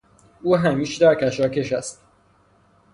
او 0.41 0.55
همیشه 0.57 0.99
در 1.05 1.15
کشاکش 1.15 1.73
است. 1.73 2.01